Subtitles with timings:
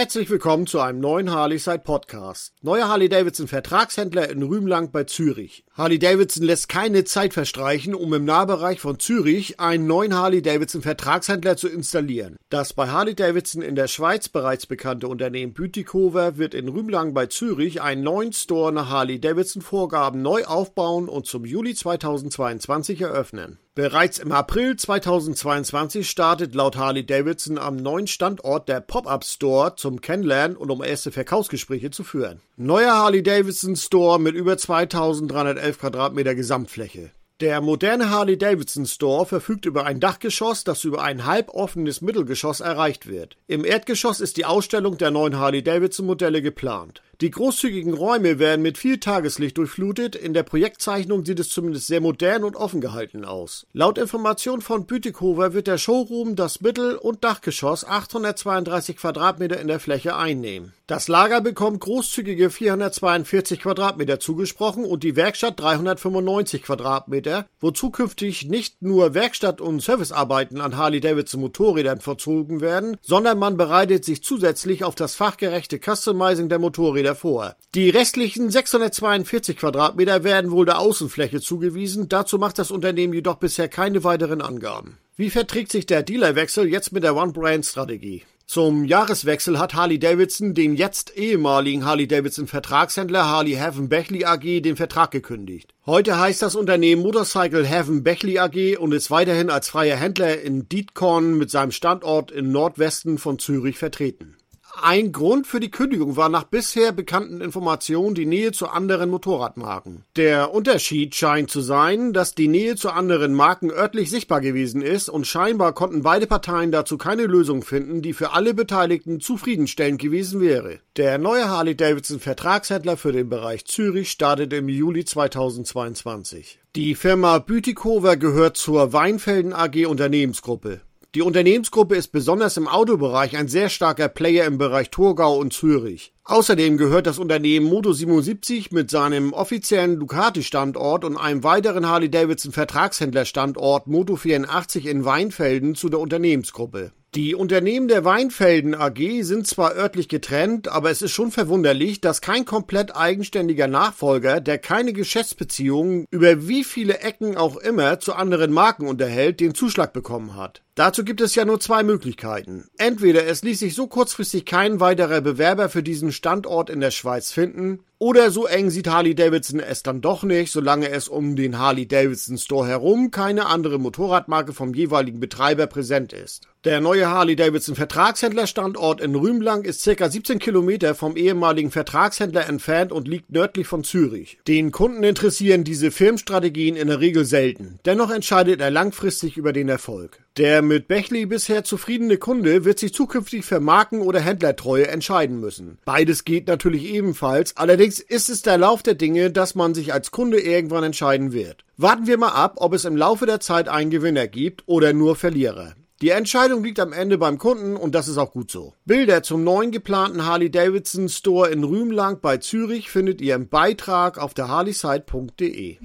[0.00, 2.54] Herzlich willkommen zu einem neuen Harley-Side Podcast.
[2.62, 5.66] Neuer Harley-Davidson Vertragshändler in Rümlang bei Zürich.
[5.74, 11.68] Harley-Davidson lässt keine Zeit verstreichen, um im Nahbereich von Zürich einen neuen Harley-Davidson Vertragshändler zu
[11.68, 12.36] installieren.
[12.48, 17.82] Das bei Harley-Davidson in der Schweiz bereits bekannte Unternehmen Bütikover wird in Rümlang bei Zürich
[17.82, 23.58] einen neuen Store nach Harley-Davidson Vorgaben neu aufbauen und zum Juli 2022 eröffnen.
[23.76, 30.00] Bereits im April 2022 startet laut Harley Davidson am neuen Standort der Pop-Up Store zum
[30.00, 32.40] Kennenlernen und um erste Verkaufsgespräche zu führen.
[32.56, 37.12] Neuer Harley Davidson Store mit über 2311 Quadratmeter Gesamtfläche.
[37.38, 43.06] Der moderne Harley Davidson Store verfügt über ein Dachgeschoss, das über ein halboffenes Mittelgeschoss erreicht
[43.06, 43.36] wird.
[43.46, 47.02] Im Erdgeschoss ist die Ausstellung der neuen Harley Davidson Modelle geplant.
[47.20, 50.16] Die großzügigen Räume werden mit viel Tageslicht durchflutet.
[50.16, 53.66] In der Projektzeichnung sieht es zumindest sehr modern und offen gehalten aus.
[53.74, 59.80] Laut Information von Bütikover wird der Showroom das Mittel- und Dachgeschoss 832 Quadratmeter in der
[59.80, 60.72] Fläche einnehmen.
[60.90, 68.82] Das Lager bekommt großzügige 442 Quadratmeter zugesprochen und die Werkstatt 395 Quadratmeter, wo zukünftig nicht
[68.82, 74.96] nur Werkstatt- und Servicearbeiten an Harley-Davidson Motorrädern verzogen werden, sondern man bereitet sich zusätzlich auf
[74.96, 77.56] das fachgerechte Customizing der Motorräder Quadratmeter vor.
[77.74, 82.08] Die restlichen 642 Quadratmeter werden wohl der Außenfläche zugewiesen.
[82.08, 84.98] Dazu macht das Unternehmen jedoch bisher keine weiteren Angaben.
[85.16, 88.22] Wie verträgt sich der Dealerwechsel jetzt mit der One-Brand-Strategie?
[88.46, 94.62] Zum Jahreswechsel hat Harley Davidson den jetzt ehemaligen Harley Davidson Vertragshändler Harley Heaven Bechley AG
[94.62, 95.72] den Vertrag gekündigt.
[95.86, 100.68] Heute heißt das Unternehmen Motorcycle Heaven Bechley AG und ist weiterhin als freier Händler in
[100.68, 104.36] Dietkorn mit seinem Standort im Nordwesten von Zürich vertreten.
[104.82, 110.04] Ein Grund für die Kündigung war nach bisher bekannten Informationen die Nähe zu anderen Motorradmarken.
[110.16, 115.10] Der Unterschied scheint zu sein, dass die Nähe zu anderen Marken örtlich sichtbar gewesen ist
[115.10, 120.40] und scheinbar konnten beide Parteien dazu keine Lösung finden, die für alle Beteiligten zufriedenstellend gewesen
[120.40, 120.78] wäre.
[120.96, 126.58] Der neue Harley-Davidson Vertragshändler für den Bereich Zürich startet im Juli 2022.
[126.76, 130.80] Die Firma Bütikover gehört zur Weinfelden AG Unternehmensgruppe.
[131.16, 136.12] Die Unternehmensgruppe ist besonders im Autobereich ein sehr starker Player im Bereich Thurgau und Zürich.
[136.22, 143.88] Außerdem gehört das Unternehmen Moto 77 mit seinem offiziellen Ducati-Standort und einem weiteren Harley-Davidson Vertragshändler-Standort
[143.88, 146.92] Moto 84 in Weinfelden zu der Unternehmensgruppe.
[147.16, 152.20] Die Unternehmen der Weinfelden AG sind zwar örtlich getrennt, aber es ist schon verwunderlich, dass
[152.20, 158.52] kein komplett eigenständiger Nachfolger, der keine Geschäftsbeziehungen über wie viele Ecken auch immer zu anderen
[158.52, 160.62] Marken unterhält, den Zuschlag bekommen hat.
[160.80, 162.70] Dazu gibt es ja nur zwei Möglichkeiten.
[162.78, 167.32] Entweder es ließ sich so kurzfristig kein weiterer Bewerber für diesen Standort in der Schweiz
[167.32, 171.58] finden, oder so eng sieht Harley Davidson es dann doch nicht, solange es um den
[171.58, 176.48] Harley Davidson Store herum keine andere Motorradmarke vom jeweiligen Betreiber präsent ist.
[176.64, 182.90] Der neue Harley Davidson Vertragshändlerstandort in Rümlang ist circa 17 Kilometer vom ehemaligen Vertragshändler entfernt
[182.90, 184.38] und liegt nördlich von Zürich.
[184.48, 187.80] Den Kunden interessieren diese Firmenstrategien in der Regel selten.
[187.84, 190.20] Dennoch entscheidet er langfristig über den Erfolg.
[190.38, 195.78] Der mit Bechley bisher zufriedene Kunde wird sich zukünftig für Marken- oder Händlertreue entscheiden müssen.
[195.84, 200.12] Beides geht natürlich ebenfalls, allerdings ist es der Lauf der Dinge, dass man sich als
[200.12, 201.64] Kunde irgendwann entscheiden wird.
[201.76, 205.16] Warten wir mal ab, ob es im Laufe der Zeit einen Gewinner gibt oder nur
[205.16, 205.74] Verlierer.
[206.02, 208.74] Die Entscheidung liegt am Ende beim Kunden und das ist auch gut so.
[208.84, 214.18] Bilder zum neuen geplanten Harley Davidson Store in Rümlang bei Zürich findet ihr im Beitrag
[214.18, 215.78] auf der harleyside.de.